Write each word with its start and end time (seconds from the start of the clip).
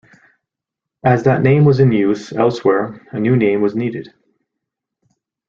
As 1.05 1.21
that 1.25 1.43
name 1.43 1.63
was 1.63 1.79
in 1.79 1.91
use 1.91 2.33
elsewhere, 2.33 3.05
a 3.11 3.19
new 3.19 3.35
name 3.35 3.61
was 3.61 3.75
needed. 3.75 4.11